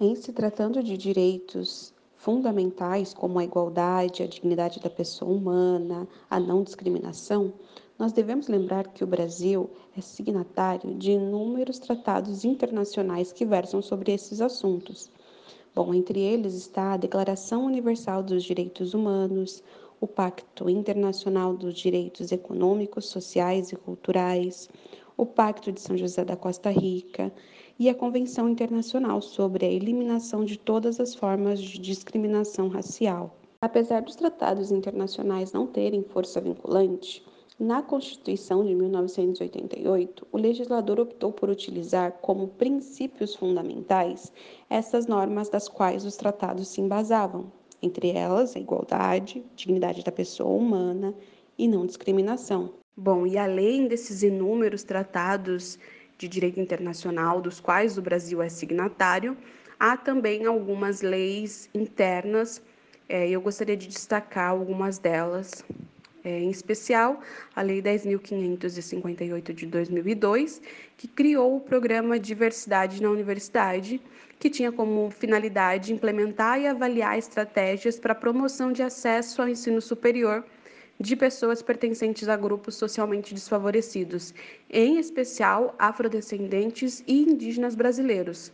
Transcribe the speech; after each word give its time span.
Em 0.00 0.14
se 0.14 0.32
tratando 0.32 0.80
de 0.80 0.96
direitos 0.96 1.92
fundamentais, 2.14 3.12
como 3.12 3.36
a 3.40 3.42
igualdade, 3.42 4.22
a 4.22 4.28
dignidade 4.28 4.78
da 4.78 4.88
pessoa 4.88 5.32
humana, 5.32 6.06
a 6.30 6.38
não 6.38 6.62
discriminação, 6.62 7.52
nós 7.98 8.12
devemos 8.12 8.46
lembrar 8.46 8.86
que 8.92 9.02
o 9.02 9.06
Brasil 9.08 9.68
é 9.96 10.00
signatário 10.00 10.94
de 10.94 11.10
inúmeros 11.10 11.80
tratados 11.80 12.44
internacionais 12.44 13.32
que 13.32 13.44
versam 13.44 13.82
sobre 13.82 14.12
esses 14.12 14.40
assuntos. 14.40 15.10
Bom, 15.74 15.92
entre 15.92 16.20
eles 16.20 16.54
está 16.54 16.92
a 16.92 16.96
Declaração 16.96 17.66
Universal 17.66 18.22
dos 18.22 18.44
Direitos 18.44 18.94
Humanos, 18.94 19.64
o 20.00 20.06
Pacto 20.06 20.70
Internacional 20.70 21.56
dos 21.56 21.74
Direitos 21.74 22.30
Econômicos, 22.30 23.06
Sociais 23.06 23.72
e 23.72 23.76
Culturais, 23.76 24.68
o 25.18 25.26
Pacto 25.26 25.72
de 25.72 25.80
São 25.80 25.96
José 25.96 26.24
da 26.24 26.36
Costa 26.36 26.70
Rica 26.70 27.32
e 27.76 27.90
a 27.90 27.94
Convenção 27.94 28.48
Internacional 28.48 29.20
sobre 29.20 29.66
a 29.66 29.68
Eliminação 29.68 30.44
de 30.44 30.56
Todas 30.56 31.00
as 31.00 31.12
Formas 31.12 31.60
de 31.60 31.76
Discriminação 31.80 32.68
Racial. 32.68 33.36
Apesar 33.60 34.00
dos 34.02 34.14
tratados 34.14 34.70
internacionais 34.70 35.52
não 35.52 35.66
terem 35.66 36.04
força 36.04 36.40
vinculante, 36.40 37.26
na 37.58 37.82
Constituição 37.82 38.64
de 38.64 38.72
1988, 38.72 40.28
o 40.30 40.38
legislador 40.38 41.00
optou 41.00 41.32
por 41.32 41.50
utilizar 41.50 42.12
como 42.20 42.46
princípios 42.46 43.34
fundamentais 43.34 44.32
essas 44.70 45.08
normas 45.08 45.48
das 45.48 45.68
quais 45.68 46.04
os 46.04 46.14
tratados 46.16 46.68
se 46.68 46.80
embasavam, 46.80 47.50
entre 47.82 48.10
elas 48.10 48.54
a 48.54 48.60
igualdade, 48.60 49.44
dignidade 49.56 50.04
da 50.04 50.12
pessoa 50.12 50.50
humana 50.50 51.12
e 51.58 51.66
não 51.66 51.84
discriminação. 51.84 52.70
Bom, 53.00 53.24
e 53.28 53.38
além 53.38 53.86
desses 53.86 54.24
inúmeros 54.24 54.82
tratados 54.82 55.78
de 56.18 56.26
direito 56.26 56.58
internacional, 56.58 57.40
dos 57.40 57.60
quais 57.60 57.96
o 57.96 58.02
Brasil 58.02 58.42
é 58.42 58.48
signatário, 58.48 59.36
há 59.78 59.96
também 59.96 60.46
algumas 60.46 61.00
leis 61.00 61.70
internas, 61.72 62.60
é, 63.08 63.30
eu 63.30 63.40
gostaria 63.40 63.76
de 63.76 63.86
destacar 63.86 64.50
algumas 64.50 64.98
delas. 64.98 65.64
É, 66.24 66.40
em 66.40 66.50
especial 66.50 67.20
a 67.54 67.62
Lei 67.62 67.80
10.558 67.80 69.52
de 69.52 69.66
2002, 69.66 70.60
que 70.96 71.06
criou 71.06 71.58
o 71.58 71.60
programa 71.60 72.18
Diversidade 72.18 73.00
na 73.00 73.10
Universidade, 73.10 74.02
que 74.40 74.50
tinha 74.50 74.72
como 74.72 75.08
finalidade 75.12 75.92
implementar 75.92 76.60
e 76.60 76.66
avaliar 76.66 77.16
estratégias 77.16 77.96
para 77.96 78.10
a 78.10 78.16
promoção 78.16 78.72
de 78.72 78.82
acesso 78.82 79.40
ao 79.40 79.48
ensino 79.48 79.80
superior 79.80 80.44
de 81.00 81.14
pessoas 81.14 81.62
pertencentes 81.62 82.28
a 82.28 82.36
grupos 82.36 82.74
socialmente 82.74 83.32
desfavorecidos, 83.32 84.34
em 84.68 84.98
especial 84.98 85.74
afrodescendentes 85.78 87.04
e 87.06 87.22
indígenas 87.22 87.74
brasileiros. 87.74 88.52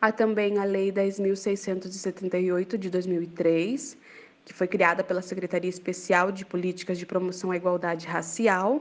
Há 0.00 0.10
também 0.10 0.58
a 0.58 0.64
Lei 0.64 0.90
10.678 0.90 2.78
de 2.78 2.88
2003, 2.88 3.98
que 4.44 4.54
foi 4.54 4.66
criada 4.66 5.04
pela 5.04 5.20
Secretaria 5.20 5.68
Especial 5.68 6.32
de 6.32 6.46
Políticas 6.46 6.98
de 6.98 7.04
Promoção 7.04 7.50
à 7.50 7.56
Igualdade 7.56 8.06
Racial, 8.06 8.80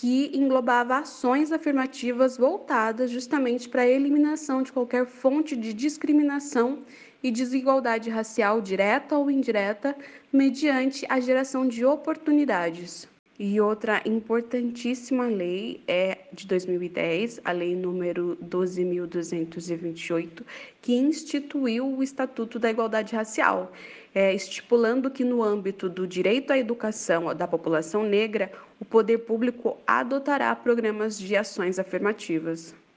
que 0.00 0.30
englobava 0.32 0.98
ações 0.98 1.50
afirmativas 1.50 2.36
voltadas 2.36 3.10
justamente 3.10 3.68
para 3.68 3.82
a 3.82 3.86
eliminação 3.86 4.62
de 4.62 4.70
qualquer 4.70 5.04
fonte 5.04 5.56
de 5.56 5.72
discriminação 5.72 6.84
e 7.20 7.32
desigualdade 7.32 8.08
racial 8.08 8.60
direta 8.60 9.18
ou 9.18 9.28
indireta, 9.28 9.96
mediante 10.32 11.04
a 11.08 11.18
geração 11.18 11.66
de 11.66 11.84
oportunidades. 11.84 13.08
E 13.40 13.60
outra 13.60 14.02
importantíssima 14.04 15.26
lei 15.26 15.80
é 15.86 16.26
de 16.32 16.44
2010, 16.44 17.40
a 17.44 17.52
lei 17.52 17.76
número 17.76 18.36
12.228, 18.42 20.42
que 20.82 20.96
instituiu 20.96 21.86
o 21.86 22.02
Estatuto 22.02 22.58
da 22.58 22.68
Igualdade 22.68 23.14
Racial, 23.14 23.70
é, 24.12 24.34
estipulando 24.34 25.08
que 25.08 25.22
no 25.22 25.40
âmbito 25.40 25.88
do 25.88 26.04
direito 26.04 26.52
à 26.52 26.58
educação 26.58 27.32
da 27.32 27.46
população 27.46 28.02
negra, 28.02 28.50
o 28.80 28.84
poder 28.84 29.18
público 29.18 29.78
adotará 29.86 30.52
programas 30.56 31.16
de 31.16 31.36
ações 31.36 31.78
afirmativas. 31.78 32.74